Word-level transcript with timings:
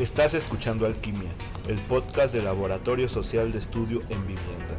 Estás 0.00 0.32
escuchando 0.32 0.86
Alquimia, 0.86 1.28
el 1.68 1.76
podcast 1.76 2.32
del 2.32 2.46
Laboratorio 2.46 3.06
Social 3.06 3.52
de 3.52 3.58
Estudio 3.58 4.00
en 4.08 4.22
Vivienda. 4.22 4.74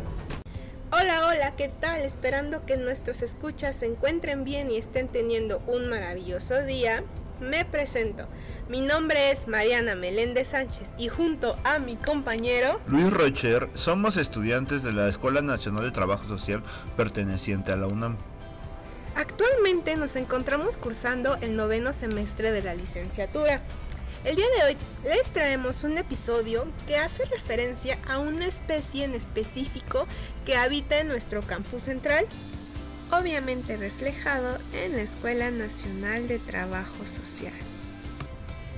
Hola, 0.92 1.28
hola, 1.28 1.55
¿qué 1.55 1.70
tal? 1.70 2.01
Esperando 2.01 2.66
que 2.66 2.75
nuestros 2.75 3.21
escuchas 3.21 3.75
se 3.75 3.85
encuentren 3.85 4.45
bien 4.45 4.71
y 4.71 4.77
estén 4.77 5.07
teniendo 5.09 5.61
un 5.67 5.92
maravilloso 5.92 6.63
día, 6.63 7.03
me 7.39 7.65
presento. 7.65 8.25
Mi 8.68 8.81
nombre 8.81 9.29
es 9.29 9.47
Mariana 9.47 9.93
Meléndez 9.93 10.47
Sánchez 10.47 10.89
y 10.97 11.09
junto 11.09 11.55
a 11.65 11.77
mi 11.77 11.97
compañero 11.97 12.81
Luis 12.88 13.13
Rocher 13.13 13.69
somos 13.75 14.17
estudiantes 14.17 14.81
de 14.81 14.91
la 14.91 15.07
Escuela 15.07 15.43
Nacional 15.43 15.83
de 15.83 15.91
Trabajo 15.91 16.27
Social 16.27 16.63
perteneciente 16.97 17.71
a 17.71 17.75
la 17.75 17.85
UNAM. 17.85 18.17
Actualmente 19.15 19.97
nos 19.97 20.15
encontramos 20.15 20.77
cursando 20.77 21.35
el 21.41 21.55
noveno 21.55 21.93
semestre 21.93 22.51
de 22.51 22.63
la 22.63 22.73
licenciatura. 22.73 23.61
El 24.23 24.35
día 24.35 24.45
de 24.55 24.63
hoy 24.63 24.77
les 25.03 25.31
traemos 25.31 25.83
un 25.83 25.97
episodio 25.97 26.68
que 26.86 26.96
hace 26.96 27.25
referencia 27.25 27.97
a 28.07 28.19
una 28.19 28.46
especie 28.46 29.04
en 29.04 29.15
específico 29.15 30.05
que 30.46 30.55
habita 30.55 31.00
en 31.00 31.07
nuestro 31.07 31.41
campus 31.41 31.82
central, 31.83 32.27
obviamente 33.12 33.77
reflejado 33.77 34.60
en 34.73 34.96
la 34.96 35.02
Escuela 35.02 35.49
Nacional 35.49 36.27
de 36.27 36.38
Trabajo 36.38 37.04
Social. 37.08 37.54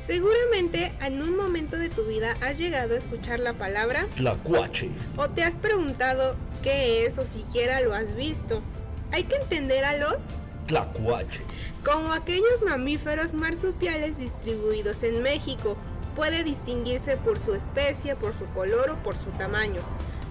Seguramente 0.08 0.94
en 1.02 1.22
un 1.22 1.36
momento 1.36 1.76
de 1.76 1.90
tu 1.90 2.06
vida 2.06 2.38
has 2.40 2.58
llegado 2.58 2.94
a 2.94 2.98
escuchar 2.98 3.42
la 3.42 3.52
palabra 3.52 4.08
Tlacuache. 4.16 4.92
o 5.18 5.30
te 5.30 5.44
has 5.44 5.56
preguntado 5.56 6.38
qué 6.62 7.06
es 7.06 7.18
o 7.18 7.26
siquiera 7.26 7.82
lo 7.82 7.94
has 7.94 8.16
visto. 8.16 8.62
Hay 9.12 9.26
que 9.26 9.36
entender 9.36 9.84
a 9.84 9.98
los 9.98 10.16
Tlacuache. 10.68 11.42
como 11.86 12.14
aquellos 12.14 12.62
mamíferos 12.66 13.34
marsupiales 13.34 14.18
distribuidos 14.18 15.04
en 15.04 15.22
México. 15.22 15.76
Puede 16.16 16.44
distinguirse 16.44 17.18
por 17.18 17.40
su 17.40 17.54
especie, 17.54 18.16
por 18.16 18.34
su 18.34 18.46
color 18.48 18.92
o 18.92 18.96
por 18.98 19.16
su 19.16 19.32
tamaño. 19.32 19.82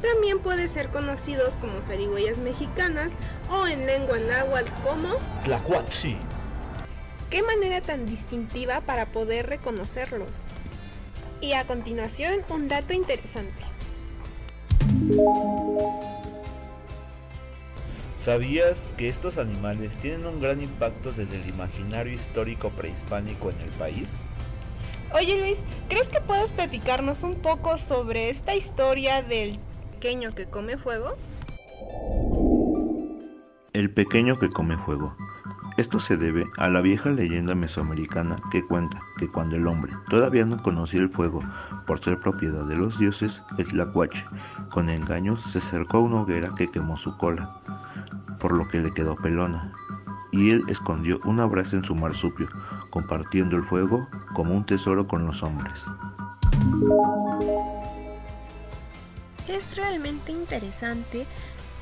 También 0.01 0.39
puede 0.39 0.69
ser 0.69 0.89
conocidos 0.89 1.55
como 1.61 1.81
zarigüeyas 1.83 2.39
mexicanas 2.39 3.11
o 3.51 3.67
en 3.67 3.87
lengua 3.87 4.19
náhuatl 4.19 4.71
como 4.85 5.17
Tlacuache. 5.45 6.17
¿Qué 7.31 7.43
manera 7.43 7.81
tan 7.81 8.07
distintiva 8.07 8.81
para 8.81 9.07
poder 9.07 9.49
reconocerlos? 9.49 10.45
Y 11.41 11.55
a 11.55 11.67
continuación, 11.67 12.35
un 12.49 12.69
dato 12.69 12.93
interesante. 12.93 13.63
¿Sabías 18.23 18.89
que 18.97 19.09
estos 19.09 19.37
animales 19.37 19.97
tienen 19.97 20.27
un 20.27 20.41
gran 20.41 20.61
impacto 20.61 21.11
desde 21.11 21.41
el 21.41 21.49
imaginario 21.49 22.13
histórico 22.13 22.71
prehispánico 22.71 23.51
en 23.51 23.61
el 23.63 23.71
país? 23.71 24.13
Oye 25.13 25.41
Luis, 25.41 25.59
¿crees 25.89 26.07
que 26.07 26.21
puedes 26.21 26.53
platicarnos 26.53 27.25
un 27.25 27.35
poco 27.35 27.79
sobre 27.79 28.31
esta 28.31 28.55
historia 28.55 29.23
del 29.23 29.59
pequeño 29.95 30.33
que 30.37 30.47
come 30.47 30.77
fuego? 30.77 31.17
El 33.73 33.91
pequeño 33.91 34.39
que 34.39 34.51
come 34.51 34.79
fuego. 34.79 35.17
Esto 35.77 35.99
se 35.99 36.17
debe 36.17 36.45
a 36.59 36.69
la 36.69 36.81
vieja 36.81 37.11
leyenda 37.11 37.57
mesoamericana 37.57 38.37
que 38.53 38.65
cuenta 38.65 39.01
que 39.19 39.27
cuando 39.27 39.57
el 39.57 39.67
hombre 39.67 39.95
todavía 40.09 40.45
no 40.45 40.63
conocía 40.63 41.01
el 41.01 41.11
fuego 41.11 41.43
por 41.87 41.99
ser 41.99 42.21
propiedad 42.21 42.67
de 42.67 42.77
los 42.77 43.01
dioses, 43.01 43.43
el 43.59 43.67
tlacuache, 43.67 44.25
con 44.71 44.91
engaños 44.91 45.43
se 45.43 45.59
acercó 45.59 45.97
a 45.97 46.01
una 46.03 46.21
hoguera 46.21 46.55
que 46.55 46.69
quemó 46.69 46.97
su 46.97 47.17
cola, 47.17 47.59
por 48.43 48.53
lo 48.53 48.67
que 48.67 48.81
le 48.81 48.93
quedó 48.93 49.15
pelona, 49.15 49.73
y 50.33 50.51
él 50.51 50.65
escondió 50.67 51.21
una 51.25 51.47
brasa 51.47 51.77
en 51.77 51.85
su 51.85 51.95
marsupio, 51.95 52.49
compartiendo 52.91 53.57
el 53.57 53.63
fuego 53.63 54.09
como 54.35 54.53
un 54.53 54.67
tesoro 54.67 55.07
con 55.07 55.25
los 55.25 55.45
hombres. 55.45 55.85
Es 59.47 59.77
realmente 59.77 60.33
interesante 60.33 61.25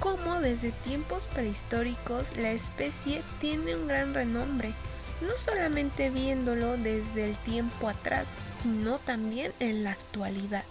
cómo 0.01 0.39
desde 0.41 0.73
tiempos 0.73 1.27
prehistóricos 1.33 2.37
la 2.37 2.51
especie 2.51 3.23
tiene 3.41 3.75
un 3.75 3.89
gran 3.89 4.13
renombre, 4.13 4.75
no 5.23 5.33
solamente 5.43 6.11
viéndolo 6.11 6.77
desde 6.77 7.31
el 7.31 7.39
tiempo 7.39 7.89
atrás, 7.89 8.35
sino 8.59 8.99
también 8.99 9.53
en 9.61 9.83
la 9.83 9.93
actualidad, 9.93 10.65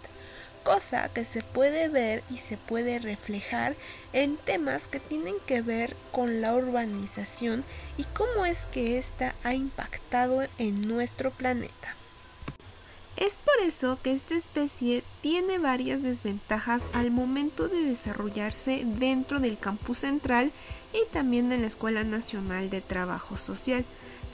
cosa 0.70 1.10
que 1.10 1.26
se 1.26 1.42
puede 1.42 1.90
ver 1.90 2.22
y 2.30 2.38
se 2.38 2.56
puede 2.56 3.00
reflejar 3.00 3.76
en 4.14 4.38
temas 4.38 4.88
que 4.88 5.00
tienen 5.00 5.34
que 5.48 5.64
ver 5.64 5.96
con 6.12 6.42
la 6.42 6.54
urbanización 6.54 7.64
y 7.98 8.04
cómo 8.04 8.46
es 8.46 8.68
que 8.68 9.00
ésta 9.00 9.34
ha 9.44 9.56
impactado 9.56 10.44
en 10.60 10.88
nuestro 10.88 11.32
planeta. 11.32 11.96
Es 13.18 13.38
por 13.38 13.66
eso 13.66 13.98
que 14.04 14.14
esta 14.14 14.36
especie 14.36 15.04
tiene 15.22 15.58
varias 15.58 16.04
desventajas 16.04 16.84
al 16.94 17.10
momento 17.10 17.68
de 17.68 17.82
desarrollarse 17.82 18.84
dentro 18.86 19.40
del 19.40 19.58
campus 19.58 19.98
central 19.98 20.52
y 20.94 21.12
también 21.12 21.52
en 21.52 21.62
la 21.62 21.68
Escuela 21.68 22.04
Nacional 22.04 22.70
de 22.70 22.82
Trabajo 22.82 23.38
Social, 23.38 23.86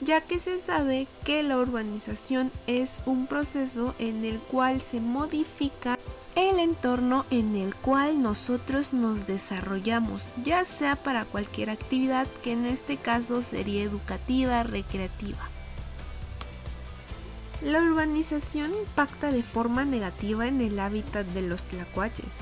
ya 0.02 0.20
que 0.20 0.38
se 0.38 0.60
sabe 0.60 1.06
que 1.24 1.42
la 1.42 1.56
urbanización 1.56 2.52
es 2.66 2.98
un 3.06 3.26
proceso 3.26 3.94
en 3.98 4.26
el 4.26 4.38
cual 4.38 4.82
se 4.82 5.00
modifica 5.00 5.98
el 6.36 6.58
entorno 6.58 7.24
en 7.30 7.56
el 7.56 7.74
cual 7.74 8.22
nosotros 8.22 8.92
nos 8.92 9.26
desarrollamos, 9.26 10.34
ya 10.44 10.66
sea 10.66 10.94
para 10.94 11.24
cualquier 11.24 11.70
actividad 11.70 12.26
que 12.42 12.52
en 12.52 12.66
este 12.66 12.98
caso 12.98 13.42
sería 13.42 13.82
educativa, 13.82 14.62
recreativa. 14.62 15.48
La 17.62 17.80
urbanización 17.80 18.74
impacta 18.74 19.32
de 19.32 19.42
forma 19.42 19.86
negativa 19.86 20.46
en 20.46 20.60
el 20.60 20.78
hábitat 20.78 21.26
de 21.28 21.40
los 21.40 21.64
tlacuaches. 21.64 22.36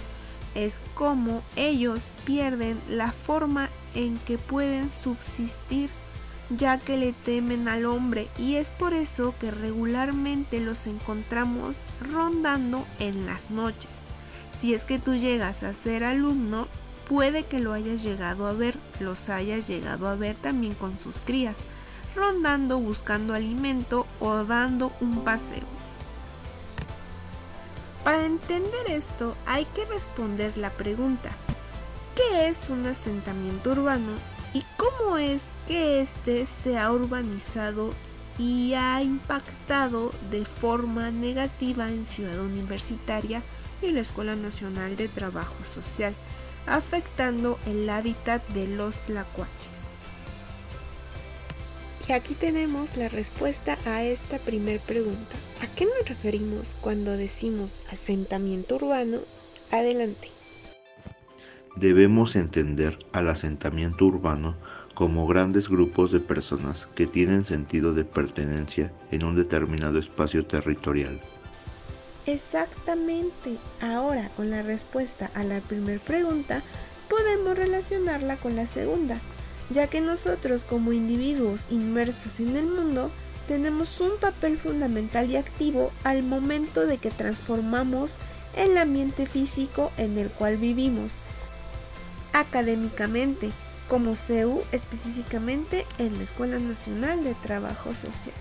Es 0.57 0.83
como 0.95 1.43
ellos 1.55 2.09
pierden 2.25 2.81
la 2.89 3.13
forma 3.13 3.71
en 3.95 4.19
que 4.19 4.39
pueden 4.39 4.91
subsistir 4.91 5.89
ya 6.51 6.79
que 6.79 6.97
le 6.97 7.13
temen 7.13 7.69
al 7.69 7.87
hombre 7.87 8.29
y 8.39 8.57
es 8.57 8.71
por 8.71 8.95
eso 8.95 9.35
que 9.41 9.51
regularmente 9.51 10.61
los 10.61 10.87
encontramos 10.87 11.79
rondando 12.13 12.87
en 12.99 13.27
las 13.27 13.51
noches. 13.51 13.91
Si 14.61 14.75
es 14.75 14.85
que 14.85 14.99
tú 14.99 15.15
llegas 15.15 15.63
a 15.63 15.73
ser 15.73 16.05
alumno, 16.05 16.69
puede 17.09 17.45
que 17.45 17.61
lo 17.61 17.73
hayas 17.73 18.03
llegado 18.03 18.47
a 18.47 18.53
ver, 18.53 18.79
los 19.01 19.29
hayas 19.29 19.67
llegado 19.67 20.09
a 20.09 20.15
ver 20.15 20.37
también 20.37 20.75
con 20.75 20.99
sus 20.99 21.17
crías 21.21 21.57
rondando 22.15 22.79
buscando 22.79 23.35
alimento 23.35 24.07
o 24.21 24.45
dando 24.45 24.93
un 25.01 25.25
paseo. 25.25 25.65
Para 28.05 28.25
entender 28.25 28.91
esto 28.91 29.35
hay 29.47 29.65
que 29.67 29.85
responder 29.87 30.57
la 30.59 30.71
pregunta, 30.71 31.31
¿qué 32.15 32.49
es 32.49 32.69
un 32.71 32.87
asentamiento 32.87 33.73
urbano 33.73 34.13
y 34.55 34.63
cómo 34.77 35.19
es 35.19 35.43
que 35.67 36.01
éste 36.01 36.47
se 36.63 36.79
ha 36.79 36.91
urbanizado 36.93 37.93
y 38.39 38.75
ha 38.75 39.03
impactado 39.03 40.13
de 40.31 40.45
forma 40.45 41.11
negativa 41.11 41.89
en 41.89 42.07
Ciudad 42.07 42.41
Universitaria 42.41 43.43
y 43.83 43.91
la 43.91 44.01
Escuela 44.01 44.37
Nacional 44.37 44.97
de 44.97 45.09
Trabajo 45.09 45.63
Social, 45.65 46.15
afectando 46.67 47.59
el 47.67 47.91
hábitat 47.91 48.47
de 48.49 48.69
los 48.69 49.01
tlacuaches? 49.01 49.95
Y 52.09 52.13
aquí 52.13 52.35
tenemos 52.35 52.97
la 52.97 53.09
respuesta 53.09 53.79
a 53.87 54.03
esta 54.03 54.39
primer 54.39 54.79
pregunta. 54.81 55.37
¿A 55.63 55.67
qué 55.67 55.87
nos 55.87 56.07
referimos 56.07 56.77
cuando 56.81 57.17
decimos 57.17 57.77
asentamiento 57.91 58.77
urbano? 58.77 59.21
Adelante. 59.71 60.29
Debemos 61.77 62.37
entender 62.37 62.99
al 63.13 63.29
asentamiento 63.29 64.07
urbano 64.07 64.57
como 64.95 65.27
grandes 65.27 65.69
grupos 65.69 66.13
de 66.13 66.21
personas 66.21 66.89
que 66.95 67.07
tienen 67.07 67.45
sentido 67.45 67.95
de 67.95 68.05
pertenencia 68.05 68.93
en 69.11 69.25
un 69.25 69.35
determinado 69.35 69.99
espacio 69.99 70.47
territorial. 70.47 71.21
Exactamente. 72.27 73.59
Ahora, 73.81 74.31
con 74.37 74.51
la 74.51 74.63
respuesta 74.63 75.31
a 75.35 75.43
la 75.43 75.61
primera 75.61 76.03
pregunta, 76.03 76.63
podemos 77.09 77.57
relacionarla 77.57 78.37
con 78.37 78.57
la 78.57 78.67
segunda 78.67 79.21
ya 79.71 79.87
que 79.87 80.01
nosotros 80.01 80.65
como 80.65 80.93
individuos 80.93 81.63
inmersos 81.71 82.41
en 82.41 82.57
el 82.57 82.67
mundo 82.67 83.11
tenemos 83.49 84.01
un 84.01 84.19
papel 84.21 84.59
fundamental 84.59 85.31
y 85.31 85.37
activo 85.37 85.93
al 86.03 86.23
momento 86.23 86.87
de 86.87 86.99
que 86.99 87.11
transformamos 87.11 88.13
el 88.57 88.79
ambiente 88.79 89.27
físico 89.27 89.93
en 89.97 90.17
el 90.17 90.31
cual 90.31 90.57
vivimos. 90.57 91.13
Académicamente, 92.35 93.53
como 93.89 94.17
CEU 94.17 94.65
específicamente 94.73 95.87
en 95.99 96.19
la 96.19 96.25
Escuela 96.25 96.59
Nacional 96.59 97.23
de 97.23 97.35
Trabajo 97.35 97.95
Social. 97.95 98.35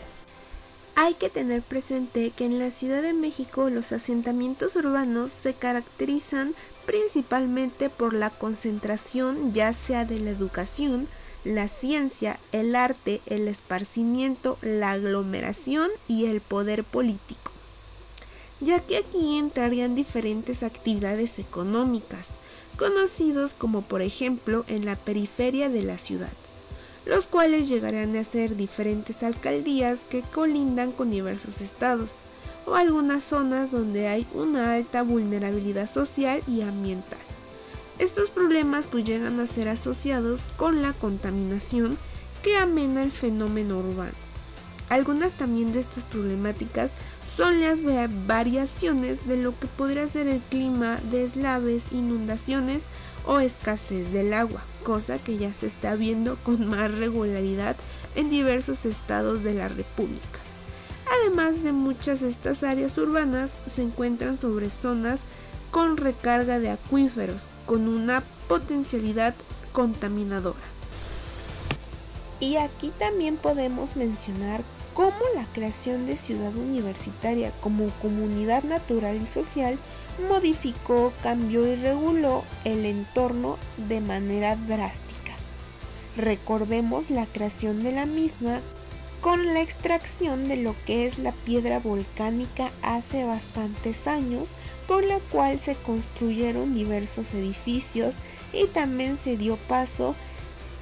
Hay 0.96 1.14
que 1.14 1.30
tener 1.30 1.62
presente 1.62 2.32
que 2.32 2.46
en 2.46 2.58
la 2.58 2.72
Ciudad 2.72 3.04
de 3.04 3.14
México 3.14 3.70
los 3.70 3.92
asentamientos 3.92 4.76
urbanos 4.76 5.32
se 5.32 5.54
caracterizan 5.54 6.56
principalmente 6.88 7.92
por 7.92 8.16
la 8.16 8.32
concentración 8.32 9.54
ya 9.54 9.74
sea 9.74 10.06
de 10.06 10.20
la 10.20 10.32
educación, 10.32 11.08
la 11.44 11.68
ciencia, 11.68 12.40
el 12.52 12.76
arte, 12.76 13.22
el 13.28 13.48
esparcimiento, 13.48 14.58
la 14.64 14.94
aglomeración 14.94 15.92
y 16.08 16.26
el 16.26 16.42
poder 16.42 16.84
político. 16.84 17.53
Ya 18.64 18.80
que 18.80 18.98
aquí 18.98 19.38
entrarían 19.38 19.96
diferentes 19.96 20.64
actividades 20.64 21.40
económicas, 21.40 22.28
conocidos 22.78 23.54
como 23.54 23.82
por 23.82 24.02
ejemplo 24.02 24.66
en 24.68 24.86
la 24.86 24.96
periferia 24.96 25.70
de 25.70 25.84
la 25.84 25.98
ciudad, 25.98 26.32
los 27.06 27.28
cuales 27.28 27.68
llegarán 27.68 28.16
a 28.16 28.24
ser 28.24 28.56
diferentes 28.56 29.24
alcaldías 29.24 30.02
que 30.10 30.22
colindan 30.22 30.92
con 30.92 31.12
diversos 31.12 31.62
estados, 31.62 32.16
o 32.66 32.76
algunas 32.76 33.24
zonas 33.24 33.72
donde 33.72 34.08
hay 34.08 34.26
una 34.34 34.74
alta 34.74 35.04
vulnerabilidad 35.04 35.90
social 35.90 36.42
y 36.48 36.62
ambiental. 36.62 37.20
Estos 38.00 38.30
problemas 38.30 38.88
pues 38.88 39.04
llegan 39.04 39.40
a 39.40 39.48
ser 39.48 39.68
asociados 39.68 40.48
con 40.58 40.82
la 40.82 40.94
contaminación 40.94 41.98
que 42.42 42.58
amena 42.58 43.04
el 43.04 43.12
fenómeno 43.12 43.80
urbano. 43.80 44.33
Algunas 44.94 45.34
también 45.34 45.74
de 45.74 45.80
estas 45.80 46.06
problemáticas 46.06 46.92
son 47.28 47.62
las 47.62 47.80
variaciones 48.28 49.28
de 49.28 49.38
lo 49.38 49.60
que 49.60 49.66
podría 49.66 50.08
ser 50.08 50.28
el 50.28 50.40
clima, 50.40 51.00
deslaves, 51.10 51.86
inundaciones 51.92 52.84
o 53.26 53.40
escasez 53.40 54.14
del 54.14 54.36
agua, 54.36 54.62
cosa 54.84 55.18
que 55.18 55.40
ya 55.40 55.52
se 55.52 55.66
está 55.66 55.96
viendo 55.96 56.36
con 56.44 56.68
más 56.68 56.92
regularidad 56.92 57.76
en 58.14 58.30
diversos 58.30 58.86
estados 58.86 59.42
de 59.42 59.56
la 59.56 59.68
República. 59.68 60.40
Además 61.22 61.64
de 61.64 61.72
muchas 61.72 62.22
de 62.22 62.30
estas 62.30 62.62
áreas 62.62 62.96
urbanas 63.00 63.56
se 63.74 63.82
encuentran 63.82 64.38
sobre 64.38 64.70
zonas 64.70 65.22
con 65.72 65.98
recarga 65.98 66.60
de 66.60 66.70
acuíferos, 66.70 67.46
con 67.66 67.88
una 67.88 68.22
potencialidad 68.48 69.34
contaminadora. 69.72 70.62
Y 72.40 72.58
aquí 72.58 72.92
también 73.00 73.38
podemos 73.38 73.96
mencionar 73.96 74.62
cómo 74.94 75.18
la 75.36 75.46
creación 75.54 76.06
de 76.06 76.18
ciudad 76.18 76.56
universitaria 76.56 77.52
como 77.62 77.90
comunidad 78.02 78.64
natural 78.64 79.22
y 79.22 79.26
social 79.26 79.78
modificó, 80.30 81.12
cambió 81.22 81.68
y 81.68 81.76
reguló 81.76 82.44
el 82.64 82.86
entorno 82.86 83.58
de 83.90 84.02
manera 84.02 84.56
drástica. 84.56 85.34
Recordemos 86.16 87.10
la 87.10 87.26
creación 87.26 87.84
de 87.84 87.92
la 87.92 88.06
misma 88.06 88.62
con 89.20 89.54
la 89.54 89.62
extracción 89.62 90.50
de 90.50 90.58
lo 90.58 90.76
que 90.86 91.06
es 91.06 91.18
la 91.18 91.32
piedra 91.32 91.80
volcánica 91.80 92.72
hace 92.82 93.24
bastantes 93.24 94.06
años, 94.06 94.54
con 94.86 95.08
la 95.08 95.20
cual 95.32 95.60
se 95.60 95.76
construyeron 95.76 96.76
diversos 96.76 97.34
edificios 97.34 98.16
y 98.52 98.68
también 98.68 99.18
se 99.18 99.38
dio 99.38 99.56
paso 99.56 100.10
a 100.10 100.33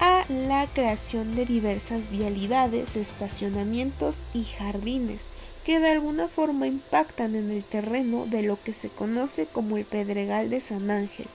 la 0.01 0.68
creación 0.74 1.36
de 1.36 1.45
diversas 1.45 2.09
vialidades, 2.09 2.95
estacionamientos 2.95 4.18
y 4.33 4.44
jardines 4.44 5.25
que 5.65 5.80
de 5.80 5.89
alguna 5.89 6.27
forma 6.27 6.68
impactan 6.68 7.36
en 7.36 7.51
el 7.51 7.63
terreno 7.63 8.25
de 8.25 8.42
lo 8.42 8.62
que 8.62 8.74
se 8.74 8.89
conoce 8.89 9.45
como 9.45 9.77
el 9.77 9.86
Pedregal 9.86 10.50
de 10.50 10.59
San 10.59 10.89
Ángel, 10.89 11.27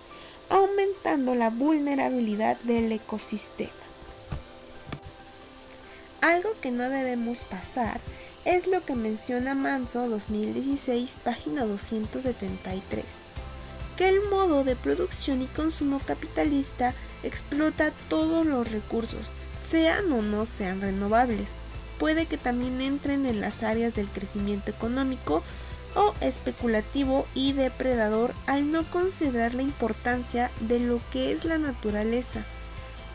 aumentando 0.48 1.34
la 1.34 1.50
vulnerabilidad 1.50 2.56
del 2.62 2.90
ecosistema. 2.90 3.70
Algo 6.20 6.50
que 6.60 6.70
no 6.72 6.88
debemos 6.88 7.44
pasar 7.44 8.00
es 8.44 8.66
lo 8.66 8.84
que 8.84 8.94
menciona 8.94 9.54
Manso 9.54 10.08
2016, 10.08 11.16
página 11.22 11.64
273, 11.66 13.04
que 13.96 14.08
el 14.08 14.28
modo 14.28 14.64
de 14.64 14.76
producción 14.76 15.42
y 15.42 15.46
consumo 15.46 16.00
capitalista 16.00 16.94
explota 17.22 17.92
todos 18.08 18.44
los 18.44 18.70
recursos, 18.70 19.30
sean 19.68 20.12
o 20.12 20.22
no 20.22 20.46
sean 20.46 20.80
renovables. 20.80 21.52
Puede 21.98 22.26
que 22.26 22.36
también 22.36 22.80
entren 22.80 23.26
en 23.26 23.40
las 23.40 23.62
áreas 23.62 23.94
del 23.94 24.08
crecimiento 24.08 24.70
económico 24.70 25.42
o 25.94 26.14
especulativo 26.20 27.26
y 27.34 27.52
depredador 27.52 28.34
al 28.46 28.70
no 28.70 28.84
considerar 28.90 29.54
la 29.54 29.62
importancia 29.62 30.50
de 30.60 30.78
lo 30.78 31.00
que 31.10 31.32
es 31.32 31.44
la 31.44 31.56
naturaleza 31.56 32.44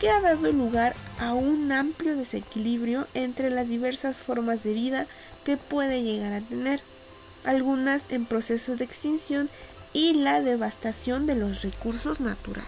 que 0.02 0.10
ha 0.10 0.20
dado 0.20 0.50
lugar 0.50 0.96
a 1.20 1.32
un 1.32 1.70
amplio 1.70 2.16
desequilibrio 2.16 3.06
entre 3.14 3.50
las 3.50 3.68
diversas 3.68 4.16
formas 4.16 4.64
de 4.64 4.72
vida 4.72 5.06
que 5.44 5.56
puede 5.56 6.02
llegar 6.02 6.32
a 6.32 6.40
tener, 6.40 6.80
algunas 7.44 8.10
en 8.10 8.26
proceso 8.26 8.74
de 8.74 8.82
extinción 8.82 9.48
y 9.92 10.14
la 10.14 10.40
devastación 10.40 11.26
de 11.26 11.34
los 11.34 11.62
recursos 11.62 12.20
naturales. 12.20 12.66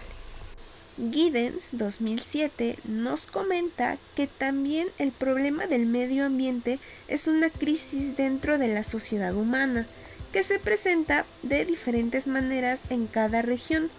Giddens 0.97 1.69
2007 1.73 2.79
nos 2.85 3.25
comenta 3.25 3.97
que 4.15 4.27
también 4.27 4.87
el 4.97 5.11
problema 5.11 5.67
del 5.67 5.85
medio 5.85 6.25
ambiente 6.25 6.79
es 7.07 7.27
una 7.27 7.49
crisis 7.49 8.15
dentro 8.15 8.57
de 8.57 8.73
la 8.73 8.83
sociedad 8.83 9.35
humana, 9.35 9.87
que 10.31 10.43
se 10.43 10.59
presenta 10.59 11.25
de 11.43 11.65
diferentes 11.65 12.27
maneras 12.27 12.79
en 12.89 13.07
cada 13.07 13.41
región, 13.41 13.89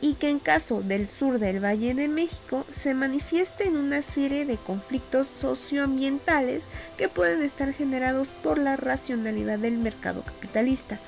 y 0.00 0.14
que 0.14 0.28
en 0.28 0.38
caso 0.38 0.82
del 0.82 1.06
sur 1.06 1.38
del 1.38 1.64
Valle 1.64 1.94
de 1.94 2.08
México 2.08 2.66
se 2.74 2.94
manifiesta 2.94 3.64
en 3.64 3.76
una 3.76 4.02
serie 4.02 4.44
de 4.44 4.56
conflictos 4.56 5.26
socioambientales 5.28 6.64
que 6.98 7.08
pueden 7.08 7.42
estar 7.42 7.72
generados 7.72 8.28
por 8.42 8.58
la 8.58 8.76
racionalidad 8.76 9.58
del 9.58 9.78
mercado 9.78 10.22
capitalista, 10.22 11.00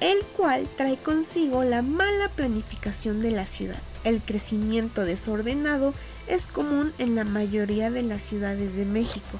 el 0.00 0.22
cual 0.36 0.68
trae 0.76 0.96
consigo 0.96 1.64
la 1.64 1.82
mala 1.82 2.28
planificación 2.34 3.20
de 3.20 3.30
la 3.30 3.46
ciudad. 3.46 3.80
El 4.04 4.20
crecimiento 4.22 5.04
desordenado 5.04 5.94
es 6.26 6.46
común 6.46 6.92
en 6.98 7.14
la 7.14 7.24
mayoría 7.24 7.90
de 7.90 8.02
las 8.02 8.22
ciudades 8.22 8.74
de 8.74 8.86
México, 8.86 9.38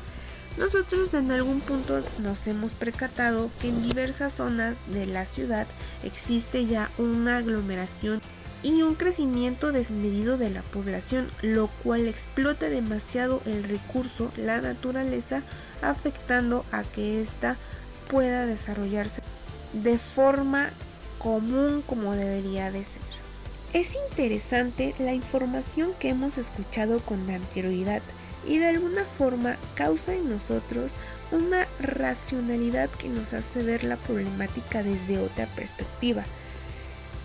nosotros 0.58 1.14
en 1.14 1.30
algún 1.30 1.60
punto 1.60 2.02
nos 2.18 2.46
hemos 2.46 2.72
percatado 2.72 3.50
que 3.60 3.68
en 3.68 3.82
diversas 3.82 4.34
zonas 4.34 4.76
de 4.92 5.06
la 5.06 5.24
ciudad 5.24 5.66
existe 6.02 6.66
ya 6.66 6.90
una 6.98 7.38
aglomeración 7.38 8.20
y 8.62 8.82
un 8.82 8.94
crecimiento 8.94 9.72
desmedido 9.72 10.36
de 10.36 10.50
la 10.50 10.62
población, 10.62 11.30
lo 11.40 11.68
cual 11.82 12.08
explota 12.08 12.68
demasiado 12.68 13.40
el 13.46 13.62
recurso, 13.64 14.32
la 14.36 14.60
naturaleza, 14.60 15.42
afectando 15.82 16.64
a 16.72 16.82
que 16.82 17.22
ésta 17.22 17.56
pueda 18.08 18.44
desarrollarse 18.44 19.22
de 19.72 19.98
forma 19.98 20.70
común 21.18 21.82
como 21.86 22.12
debería 22.12 22.70
de 22.70 22.84
ser. 22.84 23.02
Es 23.72 23.96
interesante 24.10 24.94
la 24.98 25.14
información 25.14 25.92
que 25.98 26.08
hemos 26.08 26.38
escuchado 26.38 26.98
con 27.00 27.30
anterioridad 27.30 28.02
y 28.46 28.58
de 28.58 28.66
alguna 28.66 29.04
forma 29.04 29.56
causa 29.74 30.14
en 30.14 30.28
nosotros 30.28 30.92
una 31.30 31.68
racionalidad 31.78 32.90
que 32.90 33.08
nos 33.08 33.32
hace 33.32 33.62
ver 33.62 33.84
la 33.84 33.96
problemática 33.96 34.82
desde 34.82 35.18
otra 35.18 35.46
perspectiva, 35.46 36.24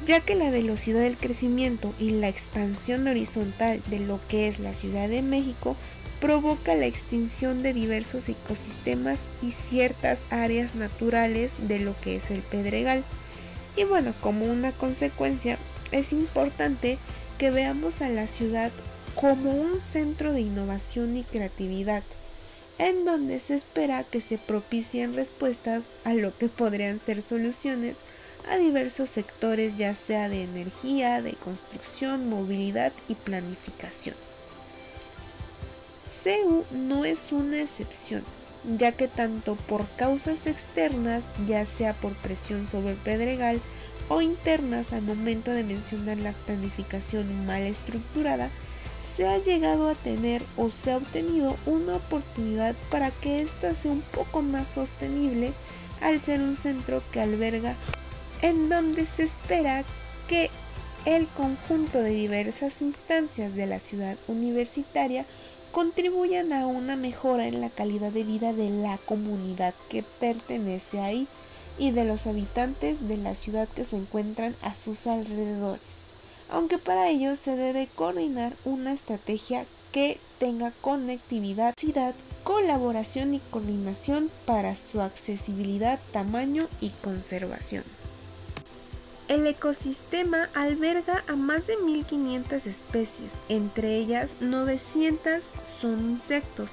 ya 0.05 0.19
que 0.19 0.35
la 0.35 0.51
velocidad 0.51 1.01
del 1.01 1.17
crecimiento 1.17 1.93
y 1.99 2.11
la 2.11 2.27
expansión 2.27 3.07
horizontal 3.07 3.81
de 3.87 3.99
lo 3.99 4.19
que 4.27 4.47
es 4.47 4.59
la 4.59 4.73
Ciudad 4.73 5.09
de 5.09 5.23
México 5.23 5.75
provoca 6.19 6.75
la 6.75 6.85
extinción 6.85 7.63
de 7.63 7.73
diversos 7.73 8.29
ecosistemas 8.29 9.19
y 9.41 9.51
ciertas 9.51 10.19
áreas 10.29 10.75
naturales 10.75 11.53
de 11.67 11.79
lo 11.79 11.99
que 12.01 12.15
es 12.15 12.31
el 12.31 12.41
Pedregal. 12.41 13.03
Y 13.75 13.83
bueno, 13.83 14.13
como 14.21 14.45
una 14.45 14.71
consecuencia, 14.71 15.57
es 15.91 16.13
importante 16.13 16.97
que 17.37 17.51
veamos 17.51 18.01
a 18.01 18.09
la 18.09 18.27
ciudad 18.27 18.71
como 19.15 19.51
un 19.51 19.81
centro 19.81 20.33
de 20.33 20.41
innovación 20.41 21.15
y 21.17 21.23
creatividad, 21.23 22.03
en 22.77 23.05
donde 23.05 23.39
se 23.39 23.55
espera 23.55 24.03
que 24.03 24.21
se 24.21 24.37
propicien 24.37 25.15
respuestas 25.15 25.85
a 26.03 26.13
lo 26.13 26.37
que 26.37 26.49
podrían 26.49 26.99
ser 26.99 27.21
soluciones 27.21 27.97
a 28.49 28.57
diversos 28.57 29.09
sectores 29.09 29.77
ya 29.77 29.95
sea 29.95 30.29
de 30.29 30.43
energía, 30.43 31.21
de 31.21 31.33
construcción, 31.33 32.29
movilidad 32.29 32.91
y 33.07 33.15
planificación. 33.15 34.24
CEU 36.25 36.65
no 36.71 37.05
es 37.05 37.31
una 37.31 37.61
excepción, 37.61 38.23
ya 38.79 38.91
que 38.93 39.07
tanto 39.07 39.53
por 39.53 39.87
causas 39.89 40.47
externas, 40.47 41.23
ya 41.45 41.67
sea 41.67 41.93
por 41.93 42.13
presión 42.15 42.67
sobre 42.67 42.93
el 42.93 42.97
pedregal, 42.97 43.61
o 44.09 44.21
internas 44.21 44.91
al 44.91 45.03
momento 45.03 45.51
de 45.51 45.63
mencionar 45.63 46.17
la 46.17 46.31
planificación 46.31 47.45
mal 47.45 47.61
estructurada, 47.61 48.49
se 49.15 49.27
ha 49.27 49.37
llegado 49.37 49.87
a 49.87 49.93
tener 49.93 50.41
o 50.57 50.71
se 50.71 50.93
ha 50.93 50.97
obtenido 50.97 51.57
una 51.67 51.97
oportunidad 51.97 52.73
para 52.89 53.11
que 53.11 53.43
ésta 53.43 53.75
sea 53.75 53.91
un 53.91 54.01
poco 54.01 54.41
más 54.41 54.67
sostenible 54.67 55.53
al 56.01 56.23
ser 56.23 56.41
un 56.41 56.57
centro 56.57 57.03
que 57.11 57.21
alberga 57.21 57.75
en 58.41 58.67
donde 58.67 59.05
se 59.05 59.21
espera 59.21 59.83
que 60.27 60.49
el 61.05 61.27
conjunto 61.27 61.99
de 61.99 62.09
diversas 62.09 62.81
instancias 62.81 63.53
de 63.53 63.67
la 63.67 63.79
ciudad 63.79 64.17
universitaria 64.27 65.27
contribuyan 65.75 66.53
a 66.53 66.67
una 66.67 66.95
mejora 66.95 67.47
en 67.47 67.59
la 67.59 67.69
calidad 67.69 68.13
de 68.13 68.23
vida 68.23 68.53
de 68.53 68.69
la 68.69 68.97
comunidad 68.97 69.73
que 69.89 70.03
pertenece 70.03 71.01
ahí 71.01 71.27
y 71.77 71.91
de 71.91 72.05
los 72.05 72.27
habitantes 72.27 73.09
de 73.09 73.17
la 73.17 73.35
ciudad 73.35 73.67
que 73.67 73.83
se 73.83 73.97
encuentran 73.97 74.55
a 74.61 74.73
sus 74.73 75.05
alrededores 75.05 76.05
aunque 76.49 76.77
para 76.77 77.09
ello 77.09 77.35
se 77.35 77.57
debe 77.57 77.89
coordinar 77.93 78.53
una 78.63 78.93
estrategia 78.93 79.65
que 79.91 80.19
tenga 80.39 80.71
conectividad 80.81 81.73
colaboración 82.43 83.33
y 83.33 83.39
coordinación 83.39 84.29
para 84.45 84.75
su 84.75 85.01
accesibilidad, 85.01 85.99
tamaño 86.11 86.67
y 86.79 86.89
conservación. 86.89 87.83
El 89.27 89.47
ecosistema 89.47 90.49
alberga 90.53 91.23
a 91.27 91.35
más 91.35 91.65
de 91.65 91.77
1500 91.77 92.67
especies, 92.67 93.31
entre 93.49 93.95
ellas 93.95 94.35
900 94.39 95.43
son 95.81 96.11
insectos 96.11 96.71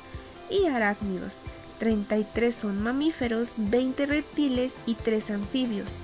y 0.50 0.66
arácnidos, 0.66 1.38
33 1.78 2.54
son 2.54 2.82
mamíferos, 2.82 3.54
20 3.56 4.04
reptiles 4.04 4.72
y 4.84 4.96
3 4.96 5.30
anfibios. 5.30 6.00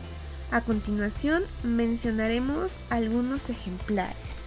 A 0.50 0.62
continuación 0.62 1.44
mencionaremos 1.62 2.78
algunos 2.88 3.50
ejemplares. 3.50 4.46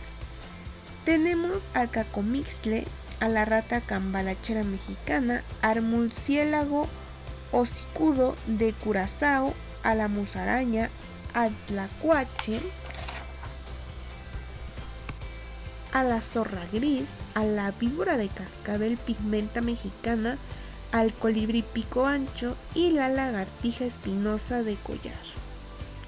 Tenemos 1.05 1.57
al 1.75 1.91
cacomixle, 1.91 2.85
a 3.19 3.29
la 3.29 3.45
rata 3.45 3.79
cambalachera 3.79 4.63
mexicana, 4.63 5.43
al 5.61 5.83
murciélago 5.83 6.87
hocicudo 7.51 8.35
de 8.47 8.73
Curazao, 8.73 9.53
a 9.83 9.93
la 9.93 10.07
musaraña, 10.07 10.89
al 11.33 11.51
tlacuache, 11.67 12.59
a 15.93 16.03
la 16.03 16.21
zorra 16.21 16.65
gris, 16.71 17.09
a 17.33 17.43
la 17.43 17.71
víbora 17.71 18.17
de 18.17 18.29
cascabel 18.29 18.97
pigmenta 18.97 19.61
mexicana, 19.61 20.37
al 20.91 21.13
colibrí 21.13 21.63
pico 21.63 22.05
ancho 22.05 22.55
y 22.73 22.91
la 22.91 23.09
lagartija 23.09 23.85
espinosa 23.85 24.63
de 24.63 24.75
collar. 24.75 25.13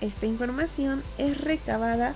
Esta 0.01 0.25
información 0.25 1.03
es 1.18 1.39
recabada 1.39 2.15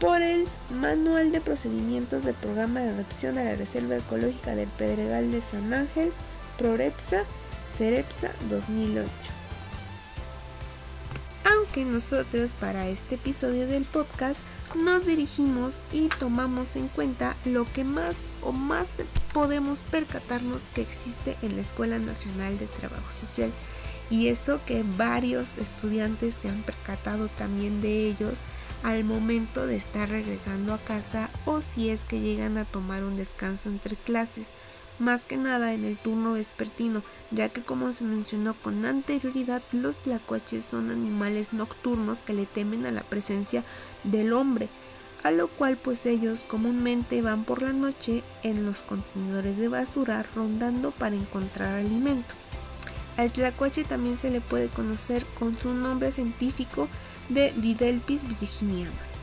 por 0.00 0.20
el 0.20 0.46
Manual 0.70 1.32
de 1.32 1.40
Procedimientos 1.40 2.24
del 2.24 2.34
Programa 2.34 2.80
de 2.80 2.90
Adopción 2.90 3.38
a 3.38 3.44
la 3.44 3.54
Reserva 3.54 3.96
Ecológica 3.96 4.54
del 4.54 4.68
Pedregal 4.68 5.30
de 5.30 5.40
San 5.40 5.72
Ángel, 5.72 6.12
PROREPSA, 6.58 7.24
CEREPSA 7.78 8.30
2008 8.50 9.43
aunque 11.74 11.90
nosotros 11.90 12.52
para 12.52 12.86
este 12.86 13.16
episodio 13.16 13.66
del 13.66 13.82
podcast 13.84 14.38
nos 14.76 15.06
dirigimos 15.06 15.82
y 15.92 16.08
tomamos 16.20 16.76
en 16.76 16.86
cuenta 16.86 17.36
lo 17.44 17.64
que 17.72 17.82
más 17.82 18.14
o 18.42 18.52
más 18.52 18.88
podemos 19.32 19.80
percatarnos 19.90 20.62
que 20.72 20.82
existe 20.82 21.36
en 21.42 21.56
la 21.56 21.62
Escuela 21.62 21.98
Nacional 21.98 22.58
de 22.58 22.66
Trabajo 22.66 23.10
Social. 23.10 23.50
Y 24.08 24.28
eso 24.28 24.60
que 24.66 24.84
varios 24.96 25.58
estudiantes 25.58 26.36
se 26.36 26.48
han 26.48 26.62
percatado 26.62 27.26
también 27.28 27.80
de 27.80 28.06
ellos 28.08 28.42
al 28.84 29.02
momento 29.02 29.66
de 29.66 29.74
estar 29.74 30.08
regresando 30.08 30.74
a 30.74 30.78
casa 30.78 31.28
o 31.44 31.60
si 31.60 31.90
es 31.90 32.04
que 32.04 32.20
llegan 32.20 32.56
a 32.56 32.66
tomar 32.66 33.02
un 33.02 33.16
descanso 33.16 33.68
entre 33.68 33.96
clases 33.96 34.46
más 34.98 35.24
que 35.24 35.36
nada 35.36 35.72
en 35.72 35.84
el 35.84 35.96
turno 35.96 36.34
vespertino, 36.34 37.02
ya 37.30 37.48
que 37.48 37.62
como 37.62 37.92
se 37.92 38.04
mencionó 38.04 38.54
con 38.54 38.84
anterioridad, 38.84 39.62
los 39.72 39.96
tlacuaches 39.98 40.64
son 40.64 40.90
animales 40.90 41.52
nocturnos 41.52 42.20
que 42.20 42.34
le 42.34 42.46
temen 42.46 42.86
a 42.86 42.92
la 42.92 43.02
presencia 43.02 43.64
del 44.04 44.32
hombre, 44.32 44.68
a 45.22 45.30
lo 45.30 45.48
cual 45.48 45.76
pues 45.76 46.06
ellos 46.06 46.44
comúnmente 46.46 47.22
van 47.22 47.44
por 47.44 47.62
la 47.62 47.72
noche 47.72 48.22
en 48.42 48.64
los 48.64 48.82
contenedores 48.82 49.56
de 49.56 49.68
basura 49.68 50.24
rondando 50.34 50.90
para 50.90 51.16
encontrar 51.16 51.74
alimento. 51.74 52.34
Al 53.16 53.32
tlacuache 53.32 53.84
también 53.84 54.18
se 54.18 54.30
le 54.30 54.40
puede 54.40 54.68
conocer 54.68 55.24
con 55.38 55.58
su 55.58 55.72
nombre 55.72 56.10
científico 56.10 56.88
de 57.28 57.52
Didelpis 57.52 58.26
virginiana. 58.28 59.13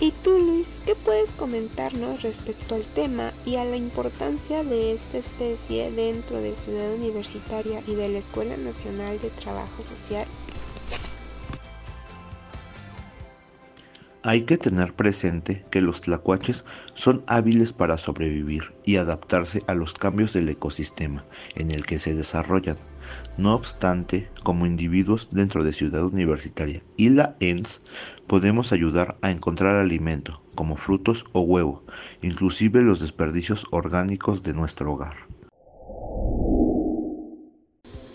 ¿Y 0.00 0.10
tú, 0.10 0.38
Luis, 0.38 0.82
qué 0.84 0.96
puedes 0.96 1.32
comentarnos 1.34 2.22
respecto 2.22 2.74
al 2.74 2.84
tema 2.84 3.32
y 3.46 3.56
a 3.56 3.64
la 3.64 3.76
importancia 3.76 4.64
de 4.64 4.92
esta 4.92 5.18
especie 5.18 5.92
dentro 5.92 6.40
de 6.40 6.56
Ciudad 6.56 6.92
Universitaria 6.92 7.80
y 7.86 7.94
de 7.94 8.08
la 8.08 8.18
Escuela 8.18 8.56
Nacional 8.56 9.20
de 9.20 9.30
Trabajo 9.30 9.82
Social? 9.82 10.26
Hay 14.26 14.42
que 14.42 14.56
tener 14.56 14.94
presente 14.94 15.64
que 15.70 15.82
los 15.82 16.00
tlacuaches 16.00 16.64
son 16.94 17.22
hábiles 17.26 17.72
para 17.72 17.98
sobrevivir 17.98 18.74
y 18.84 18.96
adaptarse 18.96 19.62
a 19.66 19.74
los 19.74 19.92
cambios 19.92 20.32
del 20.32 20.48
ecosistema 20.48 21.24
en 21.54 21.70
el 21.70 21.84
que 21.84 21.98
se 21.98 22.14
desarrollan 22.14 22.78
no 23.36 23.54
obstante, 23.54 24.28
como 24.42 24.66
individuos 24.66 25.28
dentro 25.30 25.64
de 25.64 25.72
Ciudad 25.72 26.04
Universitaria 26.04 26.82
y 26.96 27.08
la 27.08 27.36
ENS, 27.40 27.80
podemos 28.26 28.72
ayudar 28.72 29.16
a 29.22 29.30
encontrar 29.30 29.76
alimento, 29.76 30.40
como 30.54 30.76
frutos 30.76 31.24
o 31.32 31.40
huevo, 31.40 31.82
inclusive 32.22 32.82
los 32.82 33.00
desperdicios 33.00 33.66
orgánicos 33.70 34.42
de 34.42 34.54
nuestro 34.54 34.92
hogar. 34.92 35.16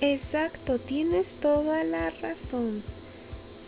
Exacto, 0.01 0.79
tienes 0.79 1.35
toda 1.41 1.83
la 1.83 2.09
razón. 2.21 2.81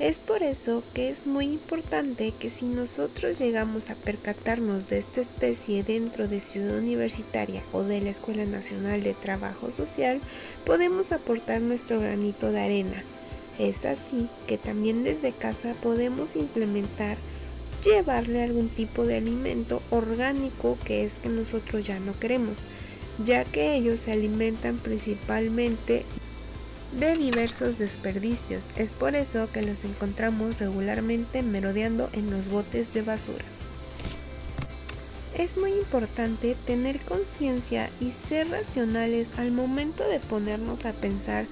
Es 0.02 0.18
por 0.18 0.42
eso 0.42 0.82
que 0.96 1.12
es 1.12 1.28
muy 1.28 1.46
importante 1.46 2.34
que 2.40 2.50
si 2.50 2.66
nosotros 2.66 3.38
llegamos 3.38 3.92
a 3.92 3.96
percatarnos 3.96 4.90
de 4.90 4.98
esta 4.98 5.22
especie 5.22 5.84
dentro 5.84 6.28
de 6.28 6.42
Ciudad 6.42 6.80
Universitaria 6.80 7.62
o 7.72 7.84
de 7.84 8.02
la 8.02 8.10
Escuela 8.10 8.46
Nacional 8.46 9.04
de 9.04 9.14
Trabajo 9.14 9.70
Social, 9.70 10.20
podemos 10.66 11.12
aportar 11.12 11.62
nuestro 11.62 12.00
granito 12.00 12.52
de 12.52 12.62
arena. 12.62 13.04
Es 13.60 13.86
así 13.86 14.28
que 14.48 14.58
también 14.58 15.04
desde 15.04 15.34
casa 15.34 15.76
podemos 15.84 16.36
implementar 16.36 17.20
llevarle 17.86 18.42
algún 18.42 18.70
tipo 18.70 19.06
de 19.06 19.18
alimento 19.18 19.84
orgánico 19.92 20.80
que 20.84 21.06
es 21.06 21.14
que 21.22 21.30
nosotros 21.30 21.86
ya 21.86 22.00
no 22.00 22.20
queremos, 22.20 22.58
ya 23.24 23.46
que 23.46 23.76
ellos 23.76 24.00
se 24.00 24.14
alimentan 24.14 24.80
principalmente 24.80 26.06
de 26.92 27.16
diversos 27.16 27.78
desperdicios. 27.78 28.66
Es 28.76 28.92
por 28.92 29.16
eso 29.16 29.50
que 29.52 29.62
los 29.62 29.84
encontramos 29.84 30.60
regularmente 30.60 31.44
merodeando 31.44 32.10
en 32.14 32.30
los 32.30 32.50
botes 32.50 32.94
de 32.94 33.02
basura. 33.02 33.46
Es 35.38 35.58
muy 35.58 35.72
importante 35.72 36.58
tener 36.66 37.00
conciencia 37.00 37.90
y 38.00 38.12
ser 38.12 38.50
racionales 38.50 39.40
al 39.40 39.52
momento 39.52 40.08
de 40.08 40.20
ponernos 40.20 40.86
a 40.86 40.92
pensar 40.92 41.46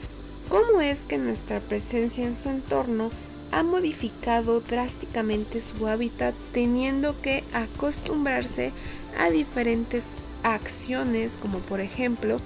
cómo 0.50 0.82
es 0.82 1.06
que 1.06 1.18
nuestra 1.18 1.60
presencia 1.62 2.26
en 2.26 2.36
su 2.36 2.50
entorno 2.50 3.10
ha 3.52 3.64
modificado 3.64 4.60
drásticamente 4.62 5.62
su 5.62 5.88
hábitat 5.88 6.36
teniendo 6.52 7.20
que 7.22 7.44
acostumbrarse 7.54 8.72
a 9.18 9.30
diferentes 9.30 10.14
acciones 10.44 11.38
como 11.38 11.60
por 11.60 11.80
ejemplo 11.80 12.40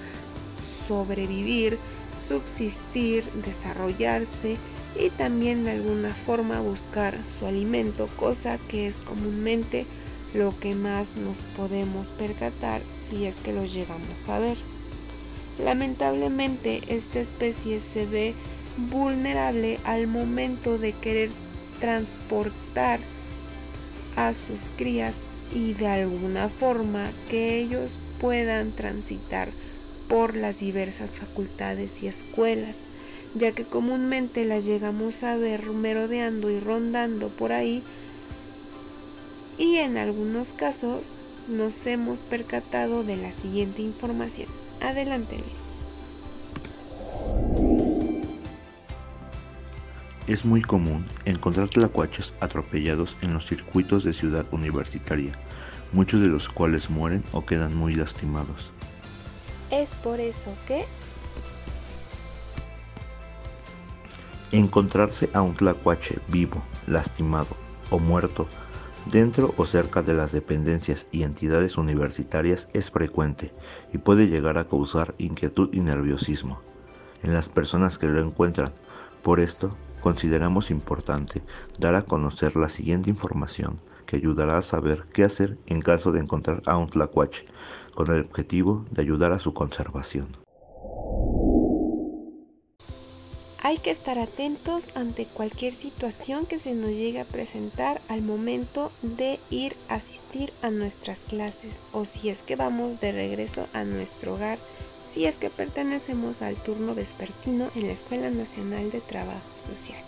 sobrevivir, 0.88 1.78
subsistir, 2.34 3.24
desarrollarse 3.46 4.58
y 5.00 5.10
también 5.12 5.64
de 5.64 5.72
alguna 5.72 6.14
forma 6.14 6.60
buscar 6.60 7.18
su 7.28 7.46
alimento, 7.46 8.08
cosa 8.18 8.58
que 8.68 8.88
es 8.88 8.96
comúnmente 8.98 9.86
lo 10.34 10.58
que 10.60 10.74
más 10.74 11.16
nos 11.16 11.38
podemos 11.56 12.08
percatar 12.08 12.82
si 12.98 13.26
es 13.26 13.36
que 13.36 13.54
los 13.54 13.72
llegamos 13.72 14.30
a 14.30 14.40
ver. 14.40 14.58
Lamentablemente 15.64 16.82
esta 16.88 17.20
especie 17.20 17.80
se 17.80 18.08
ve 18.08 18.34
vulnerable 18.90 19.80
al 19.84 20.08
momento 20.08 20.80
de 20.80 20.94
querer 20.94 21.30
transportar 21.80 23.00
a 24.16 24.34
sus 24.34 24.72
crías 24.76 25.16
y 25.54 25.74
de 25.74 25.88
alguna 25.88 26.50
forma 26.50 27.12
que 27.30 27.60
ellos 27.60 28.00
puedan 28.20 28.72
transitar 28.72 29.50
por 30.14 30.36
las 30.36 30.60
diversas 30.60 31.18
facultades 31.18 32.04
y 32.04 32.08
escuelas, 32.08 32.76
ya 33.34 33.54
que 33.54 33.64
comúnmente 33.64 34.46
las 34.46 34.64
llegamos 34.64 35.24
a 35.24 35.36
ver 35.38 35.72
merodeando 35.72 36.52
y 36.52 36.60
rondando 36.60 37.30
por 37.30 37.52
ahí 37.52 37.82
y 39.58 39.78
en 39.78 39.98
algunos 39.98 40.54
casos 40.54 41.16
nos 41.48 41.88
hemos 41.88 42.20
percatado 42.20 43.04
de 43.04 43.18
la 43.18 43.32
siguiente 43.32 43.82
información. 43.82 44.50
Adelante, 44.82 45.40
Luis. 45.40 45.64
Es 50.28 50.46
muy 50.46 50.62
común 50.62 51.08
encontrar 51.26 51.72
tlacuaches 51.72 52.36
atropellados 52.40 53.18
en 53.24 53.34
los 53.34 53.48
circuitos 53.48 54.04
de 54.04 54.14
ciudad 54.14 54.46
universitaria, 54.52 55.32
muchos 55.92 56.22
de 56.22 56.28
los 56.28 56.50
cuales 56.50 56.92
mueren 56.92 57.24
o 57.32 57.44
quedan 57.44 57.76
muy 57.76 57.96
lastimados. 57.96 58.72
Es 59.74 59.96
por 59.96 60.20
eso 60.20 60.56
que... 60.68 60.86
Encontrarse 64.52 65.32
a 65.34 65.42
un 65.42 65.56
tlacuache 65.56 66.20
vivo, 66.28 66.64
lastimado 66.86 67.48
o 67.90 67.98
muerto 67.98 68.48
dentro 69.08 69.52
o 69.58 69.66
cerca 69.66 70.04
de 70.04 70.14
las 70.14 70.32
dependencias 70.32 71.08
y 71.12 71.24
entidades 71.24 71.76
universitarias 71.80 72.70
es 72.74 72.92
frecuente 72.92 73.52
y 73.92 73.98
puede 73.98 74.28
llegar 74.28 74.60
a 74.60 74.70
causar 74.70 75.16
inquietud 75.18 75.70
y 75.74 75.80
nerviosismo 75.80 76.62
en 77.24 77.34
las 77.34 77.50
personas 77.50 77.98
que 77.98 78.08
lo 78.08 78.22
encuentran. 78.22 78.72
Por 79.24 79.40
esto, 79.40 79.76
consideramos 80.02 80.70
importante 80.70 81.42
dar 81.80 81.96
a 81.96 82.04
conocer 82.04 82.56
la 82.58 82.70
siguiente 82.70 83.10
información 83.10 83.80
que 84.06 84.18
ayudará 84.18 84.60
a 84.60 84.62
saber 84.62 85.06
qué 85.12 85.24
hacer 85.24 85.58
en 85.66 85.82
caso 85.82 86.12
de 86.12 86.20
encontrar 86.20 86.62
a 86.68 86.78
un 86.78 86.90
tlacuache 86.90 87.48
con 87.94 88.12
el 88.12 88.22
objetivo 88.22 88.86
de 88.92 89.02
ayudar 89.02 89.32
a 89.32 89.40
su 89.40 89.54
conservación. 89.54 90.44
Hay 93.66 93.78
que 93.78 93.92
estar 93.92 94.20
atentos 94.20 94.88
ante 94.94 95.26
cualquier 95.26 95.72
situación 95.72 96.46
que 96.46 96.60
se 96.60 96.74
nos 96.74 96.90
llegue 96.90 97.22
a 97.22 97.26
presentar 97.26 98.02
al 98.10 98.22
momento 98.22 98.92
de 99.02 99.40
ir 99.50 99.78
a 99.88 99.96
asistir 99.96 100.52
a 100.62 100.70
nuestras 100.70 101.20
clases 101.20 101.80
o 101.94 102.04
si 102.04 102.28
es 102.28 102.44
que 102.44 102.58
vamos 102.58 103.00
de 103.00 103.14
regreso 103.14 103.68
a 103.72 103.86
nuestro 103.86 104.34
hogar, 104.34 104.60
si 105.10 105.26
es 105.28 105.38
que 105.38 105.50
pertenecemos 105.50 106.42
al 106.42 106.56
turno 106.56 106.94
vespertino 106.94 107.70
en 107.74 107.88
la 107.88 107.94
Escuela 107.94 108.30
Nacional 108.30 108.92
de 108.92 109.00
Trabajo 109.00 109.40
Social. 109.56 110.04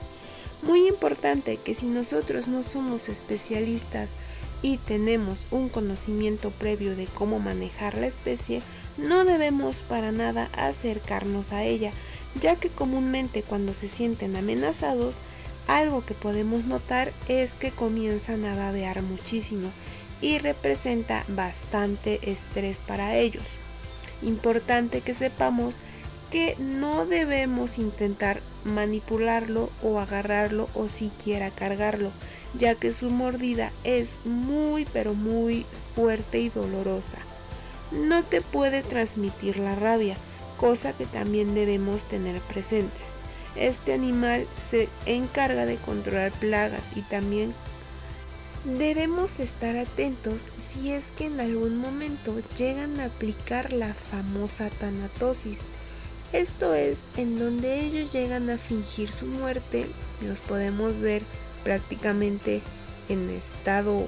Muy 0.61 0.87
importante 0.87 1.55
que 1.55 1.73
si 1.73 1.85
nosotros 1.85 2.49
no 2.49 2.61
somos 2.61 3.07
especialistas 3.07 4.09
y 4.65 4.77
tenemos 4.77 5.45
un 5.51 5.69
conocimiento 5.69 6.49
previo 6.49 6.95
de 6.95 7.05
cómo 7.05 7.39
manejar 7.39 7.95
la 7.99 8.07
especie, 8.07 8.63
no 8.97 9.23
debemos 9.23 9.83
para 9.83 10.11
nada 10.11 10.49
acercarnos 10.57 11.51
a 11.51 11.63
ella, 11.63 11.91
ya 12.41 12.55
que 12.55 12.69
comúnmente 12.69 13.43
cuando 13.43 13.75
se 13.75 13.87
sienten 13.87 14.35
amenazados, 14.35 15.17
algo 15.67 16.03
que 16.03 16.15
podemos 16.15 16.65
notar 16.65 17.13
es 17.27 17.53
que 17.53 17.69
comienzan 17.69 18.43
a 18.43 18.55
babear 18.55 19.03
muchísimo 19.03 19.69
y 20.19 20.39
representa 20.39 21.25
bastante 21.27 22.31
estrés 22.31 22.79
para 22.79 23.17
ellos. 23.17 23.45
Importante 24.23 25.01
que 25.01 25.13
sepamos 25.13 25.75
que 26.31 26.55
no 26.57 27.05
debemos 27.05 27.77
intentar 27.77 28.41
manipularlo 28.63 29.69
o 29.83 29.99
agarrarlo 29.99 30.69
o 30.73 30.89
siquiera 30.89 31.51
cargarlo, 31.51 32.11
ya 32.57 32.75
que 32.75 32.93
su 32.93 33.09
mordida 33.09 33.71
es 33.83 34.19
muy 34.25 34.85
pero 34.85 35.13
muy 35.13 35.65
fuerte 35.95 36.39
y 36.39 36.49
dolorosa. 36.49 37.19
No 37.91 38.23
te 38.23 38.41
puede 38.41 38.83
transmitir 38.83 39.59
la 39.59 39.75
rabia, 39.75 40.17
cosa 40.57 40.93
que 40.93 41.05
también 41.05 41.53
debemos 41.55 42.05
tener 42.05 42.41
presentes. 42.41 43.15
Este 43.55 43.93
animal 43.93 44.47
se 44.69 44.89
encarga 45.05 45.65
de 45.65 45.77
controlar 45.77 46.31
plagas 46.33 46.83
y 46.95 47.01
también 47.03 47.53
debemos 48.65 49.39
estar 49.39 49.77
atentos 49.77 50.45
si 50.73 50.91
es 50.91 51.11
que 51.11 51.27
en 51.27 51.39
algún 51.39 51.77
momento 51.77 52.35
llegan 52.57 52.99
a 52.99 53.05
aplicar 53.05 53.71
la 53.71 53.93
famosa 53.93 54.69
tanatosis. 54.69 55.59
Esto 56.33 56.73
es 56.73 57.05
en 57.15 57.39
donde 57.39 57.79
ellos 57.79 58.11
llegan 58.11 58.49
a 58.49 58.57
fingir 58.57 59.09
su 59.09 59.25
muerte, 59.25 59.85
los 60.21 60.41
podemos 60.41 60.99
ver 60.99 61.23
prácticamente 61.65 62.61
en 63.09 63.29
estado 63.29 64.07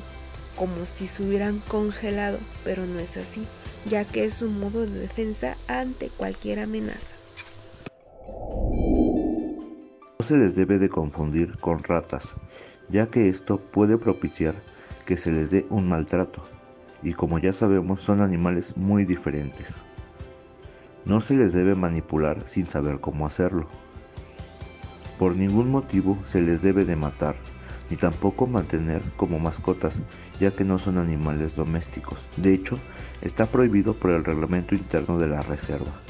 como 0.55 0.85
si 0.85 1.07
se 1.07 1.23
hubieran 1.23 1.59
congelado, 1.67 2.39
pero 2.63 2.85
no 2.85 2.99
es 2.99 3.17
así 3.17 3.45
ya 3.89 4.05
que 4.05 4.25
es 4.25 4.41
un 4.41 4.59
modo 4.59 4.85
de 4.85 4.99
defensa 4.99 5.57
ante 5.67 6.09
cualquier 6.09 6.59
amenaza. 6.59 7.15
No 10.19 10.25
se 10.25 10.37
les 10.37 10.55
debe 10.55 10.77
de 10.77 10.89
confundir 10.89 11.57
con 11.59 11.83
ratas, 11.83 12.35
ya 12.89 13.07
que 13.07 13.29
esto 13.29 13.59
puede 13.59 13.97
propiciar 13.97 14.55
que 15.05 15.15
se 15.15 15.31
les 15.31 15.51
dé 15.51 15.65
un 15.69 15.87
maltrato, 15.87 16.43
y 17.01 17.13
como 17.13 17.39
ya 17.39 17.53
sabemos 17.53 18.01
son 18.01 18.21
animales 18.21 18.75
muy 18.75 19.05
diferentes. 19.05 19.75
No 21.05 21.21
se 21.21 21.35
les 21.35 21.53
debe 21.53 21.75
manipular 21.75 22.45
sin 22.45 22.67
saber 22.67 22.99
cómo 22.99 23.25
hacerlo. 23.25 23.67
Por 25.17 25.35
ningún 25.35 25.71
motivo 25.71 26.19
se 26.25 26.41
les 26.41 26.61
debe 26.61 26.85
de 26.85 26.95
matar, 26.95 27.37
ni 27.89 27.97
tampoco 27.97 28.45
mantener 28.45 29.01
como 29.15 29.39
mascotas, 29.39 30.01
ya 30.39 30.51
que 30.51 30.63
no 30.63 30.77
son 30.77 30.97
animales 30.97 31.55
domésticos. 31.55 32.27
De 32.37 32.53
hecho, 32.53 32.79
está 33.21 33.47
prohibido 33.47 33.95
por 33.95 34.11
el 34.11 34.23
reglamento 34.23 34.75
interno 34.75 35.17
de 35.17 35.27
la 35.27 35.41
reserva. 35.41 36.01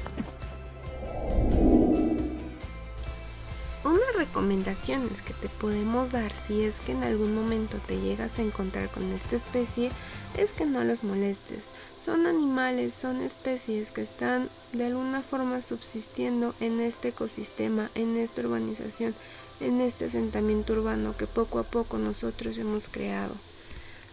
Recomendaciones 4.47 5.21
que 5.23 5.33
te 5.33 5.49
podemos 5.49 6.13
dar 6.13 6.33
si 6.33 6.61
es 6.61 6.79
que 6.79 6.93
en 6.93 7.03
algún 7.03 7.35
momento 7.35 7.79
te 7.85 7.99
llegas 7.99 8.39
a 8.39 8.43
encontrar 8.43 8.89
con 8.89 9.11
esta 9.11 9.35
especie 9.35 9.89
es 10.37 10.53
que 10.53 10.65
no 10.65 10.85
los 10.85 11.03
molestes. 11.03 11.69
Son 12.01 12.25
animales, 12.25 12.93
son 12.93 13.21
especies 13.23 13.91
que 13.91 14.01
están 14.01 14.47
de 14.71 14.85
alguna 14.85 15.21
forma 15.21 15.61
subsistiendo 15.61 16.55
en 16.61 16.79
este 16.79 17.09
ecosistema, 17.09 17.91
en 17.93 18.15
esta 18.15 18.39
urbanización 18.41 19.15
en 19.59 19.81
este 19.81 20.05
asentamiento 20.05 20.73
urbano 20.73 21.17
que 21.17 21.27
poco 21.27 21.59
a 21.59 21.63
poco 21.63 21.97
nosotros 21.97 22.57
hemos 22.57 22.87
creado. 22.87 23.33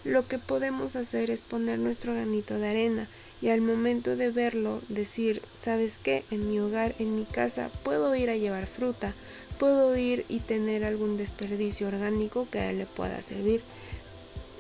Lo 0.03 0.27
que 0.27 0.39
podemos 0.39 0.97
hacer 0.97 1.31
es 1.31 1.43
poner 1.43 1.79
nuestro 1.79 2.13
granito 2.13 2.59
de 2.59 2.69
arena 2.69 3.09
y 3.41 3.51
al 3.51 3.61
momento 3.61 4.17
de 4.17 4.31
verlo 4.31 4.81
decir, 4.89 5.43
¿sabes 5.57 6.01
qué? 6.03 6.25
En 6.31 6.49
mi 6.49 6.59
hogar, 6.61 6.95
en 6.99 7.15
mi 7.15 7.25
casa, 7.25 7.71
puedo 7.83 8.15
ir 8.15 8.31
a 8.31 8.37
llevar 8.37 8.67
fruta, 8.67 9.15
puedo 9.59 9.97
ir 9.97 10.25
y 10.29 10.41
tener 10.41 10.85
algún 10.85 11.17
desperdicio 11.17 11.89
orgánico 11.89 12.47
que 12.51 12.59
a 12.61 12.71
él 12.71 12.79
le 12.79 12.87
pueda 12.87 13.21
servir. 13.23 13.63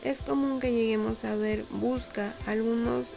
Es 0.02 0.22
común 0.22 0.60
que 0.60 0.72
lleguemos 0.72 1.24
a 1.24 1.34
ver, 1.34 1.64
busca 1.70 2.34
algunos 2.46 3.14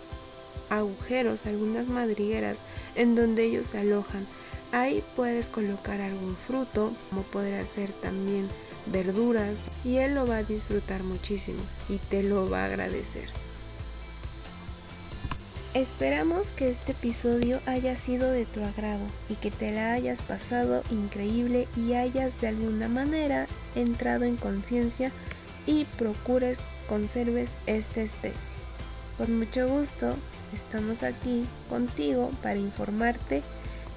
agujeros, 0.69 1.45
algunas 1.45 1.87
madrigueras 1.87 2.59
en 2.95 3.15
donde 3.15 3.45
ellos 3.45 3.67
se 3.67 3.79
alojan 3.79 4.27
Ahí 4.71 5.03
puedes 5.15 5.49
colocar 5.49 6.01
algún 6.01 6.35
fruto, 6.35 6.91
como 7.09 7.23
podrá 7.23 7.65
ser 7.65 7.91
también 7.93 8.47
verduras, 8.85 9.65
y 9.85 9.97
él 9.97 10.15
lo 10.15 10.27
va 10.27 10.37
a 10.37 10.43
disfrutar 10.43 11.03
muchísimo 11.03 11.61
y 11.87 11.97
te 11.97 12.23
lo 12.23 12.49
va 12.49 12.63
a 12.63 12.65
agradecer. 12.65 13.29
Esperamos 15.77 16.47
que 16.47 16.71
este 16.71 16.93
episodio 16.93 17.59
haya 17.67 17.95
sido 17.95 18.31
de 18.31 18.47
tu 18.47 18.63
agrado 18.63 19.05
y 19.29 19.35
que 19.35 19.51
te 19.51 19.71
la 19.71 19.93
hayas 19.93 20.23
pasado 20.23 20.81
increíble 20.89 21.67
y 21.77 21.93
hayas 21.93 22.41
de 22.41 22.47
alguna 22.47 22.87
manera 22.87 23.45
entrado 23.75 24.25
en 24.25 24.37
conciencia 24.37 25.11
y 25.67 25.85
procures 25.85 26.57
conserves 26.89 27.51
esta 27.67 28.01
especie. 28.01 28.41
Con 29.19 29.37
mucho 29.37 29.67
gusto 29.67 30.15
estamos 30.51 31.03
aquí 31.03 31.45
contigo 31.69 32.31
para 32.41 32.57
informarte 32.57 33.43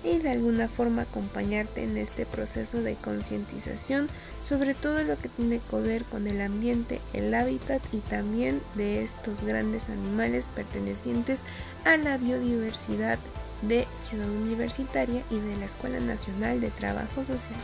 y 0.03 0.19
de 0.19 0.31
alguna 0.31 0.69
forma 0.69 1.03
acompañarte 1.03 1.83
en 1.83 1.97
este 1.97 2.27
proceso 2.27 2.83
de 2.83 2.95
concientización 2.95 4.09
sobre 4.47 4.75
todo 4.75 5.05
lo 5.05 5.19
que 5.19 5.29
tiene 5.29 5.61
que 5.71 5.77
ver 5.77 6.05
con 6.05 6.27
el 6.27 6.41
ambiente, 6.41 7.01
el 7.13 7.35
hábitat 7.35 7.83
y 7.93 7.99
también 7.99 8.63
de 8.75 9.03
estos 9.03 9.43
grandes 9.45 9.89
animales 9.89 10.47
pertenecientes 10.55 11.41
a 11.85 11.97
la 11.97 12.17
biodiversidad 12.17 13.19
de 13.63 13.87
Ciudad 14.03 14.29
Universitaria 14.29 15.23
y 15.31 15.39
de 15.39 15.57
la 15.57 15.67
Escuela 15.67 16.01
Nacional 16.01 16.61
de 16.61 16.71
Trabajo 16.71 17.25
Social. 17.25 17.61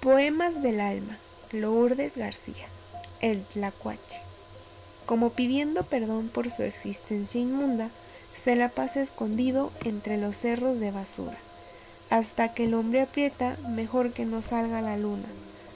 Poemas 0.00 0.62
del 0.62 0.80
Alma, 0.80 1.18
Lourdes 1.52 2.16
García, 2.16 2.66
El 3.20 3.42
Tlacuache. 3.44 4.20
Como 5.06 5.30
pidiendo 5.30 5.84
perdón 5.84 6.28
por 6.28 6.50
su 6.50 6.62
existencia 6.62 7.40
inmunda, 7.40 7.90
se 8.34 8.56
la 8.56 8.70
pasa 8.70 9.02
escondido 9.02 9.72
entre 9.84 10.16
los 10.16 10.36
cerros 10.36 10.78
de 10.80 10.90
basura. 10.90 11.36
Hasta 12.10 12.54
que 12.54 12.64
el 12.64 12.74
hombre 12.74 13.02
aprieta, 13.02 13.56
mejor 13.68 14.12
que 14.12 14.24
no 14.24 14.42
salga 14.42 14.80
la 14.80 14.96
luna. 14.96 15.28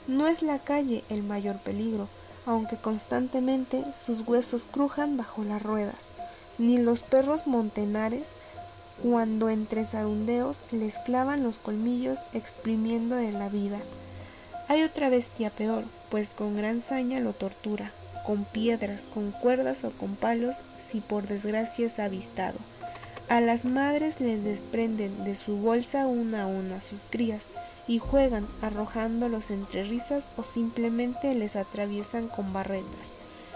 No 0.07 0.27
es 0.27 0.41
la 0.41 0.59
calle 0.59 1.03
el 1.09 1.23
mayor 1.23 1.57
peligro, 1.57 2.09
aunque 2.45 2.77
constantemente 2.77 3.83
sus 3.93 4.21
huesos 4.27 4.67
crujan 4.69 5.17
bajo 5.17 5.43
las 5.43 5.63
ruedas, 5.63 6.09
ni 6.57 6.77
los 6.77 7.03
perros 7.03 7.47
montenares 7.47 8.33
cuando 9.01 9.49
entre 9.49 9.85
zarundeos 9.85 10.71
les 10.71 10.97
clavan 10.99 11.43
los 11.43 11.57
colmillos 11.57 12.19
exprimiendo 12.33 13.15
de 13.15 13.31
la 13.31 13.49
vida. 13.49 13.79
Hay 14.67 14.83
otra 14.83 15.09
bestia 15.09 15.49
peor, 15.49 15.83
pues 16.09 16.33
con 16.33 16.55
gran 16.55 16.81
saña 16.81 17.19
lo 17.19 17.33
tortura, 17.33 17.91
con 18.25 18.45
piedras, 18.45 19.07
con 19.07 19.31
cuerdas 19.31 19.83
o 19.83 19.91
con 19.91 20.15
palos 20.15 20.57
si 20.77 20.99
por 20.99 21.27
desgracia 21.27 21.87
es 21.87 21.99
avistado. 21.99 22.57
A 23.27 23.41
las 23.41 23.65
madres 23.65 24.21
les 24.21 24.43
desprenden 24.43 25.23
de 25.23 25.35
su 25.35 25.57
bolsa 25.57 26.07
una 26.07 26.43
a 26.43 26.47
una 26.47 26.81
sus 26.81 27.07
crías 27.09 27.43
y 27.87 27.99
juegan 27.99 28.47
arrojándolos 28.61 29.51
entre 29.51 29.83
risas 29.83 30.31
o 30.37 30.43
simplemente 30.43 31.33
les 31.35 31.55
atraviesan 31.55 32.27
con 32.27 32.53
barretas. 32.53 33.07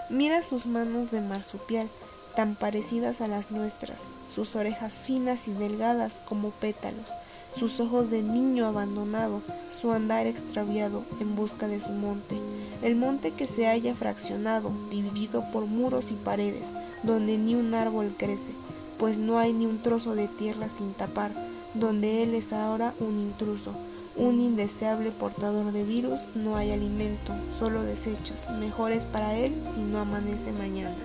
Mira 0.10 0.42
sus 0.42 0.66
manos 0.66 1.12
de 1.12 1.22
marsupial, 1.22 1.88
tan 2.36 2.56
parecidas 2.56 3.22
a 3.22 3.28
las 3.28 3.52
nuestras, 3.52 4.08
sus 4.34 4.56
orejas 4.56 5.00
finas 5.00 5.48
y 5.48 5.54
delgadas 5.54 6.22
como 6.26 6.52
pétalos, 6.52 7.10
sus 7.56 7.80
ojos 7.80 8.10
de 8.10 8.24
niño 8.24 8.68
abandonado, 8.68 9.42
su 9.72 9.92
andar 9.92 10.28
extraviado 10.28 11.04
en 11.20 11.36
busca 11.36 11.68
de 11.68 11.80
su 11.80 11.90
monte, 11.90 12.40
el 12.82 12.96
monte 12.96 13.32
que 13.32 13.48
se 13.48 13.68
haya 13.68 13.96
fraccionado, 13.96 14.72
dividido 14.90 15.44
por 15.52 15.66
muros 15.66 16.12
y 16.12 16.16
paredes, 16.16 16.70
donde 17.04 17.38
ni 17.38 17.56
un 17.56 17.74
árbol 17.74 18.14
crece, 18.18 18.54
pues 18.98 19.18
no 19.18 19.40
hay 19.40 19.54
ni 19.54 19.66
un 19.66 19.82
trozo 19.82 20.16
de 20.16 20.28
tierra 20.28 20.70
sin 20.70 20.94
tapar, 20.94 21.32
donde 21.74 22.24
él 22.24 22.36
es 22.36 22.54
ahora 22.54 22.94
un 23.00 23.20
intruso, 23.20 23.74
un 24.16 24.40
indeseable 24.40 25.12
portador 25.12 25.72
de 25.72 25.84
virus, 25.84 26.22
no 26.36 26.58
hay 26.58 26.72
alimento, 26.72 27.34
solo 27.58 27.84
desechos, 27.84 28.48
mejores 28.60 29.06
para 29.06 29.38
él 29.38 29.54
si 29.74 29.80
no 29.82 30.00
amanece 30.00 30.52
mañana. 30.52 30.96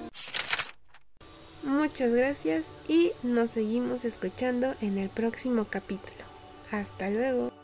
Muchas 1.62 2.10
gracias 2.12 2.64
y 2.88 3.12
nos 3.22 3.50
seguimos 3.50 4.04
escuchando 4.04 4.74
en 4.80 4.98
el 4.98 5.08
próximo 5.08 5.66
capítulo. 5.70 6.24
Hasta 6.70 7.10
luego. 7.10 7.63